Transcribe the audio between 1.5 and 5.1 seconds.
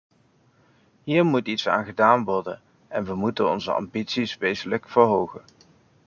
aan gedaan worden en we moeten onze ambities wezenlijk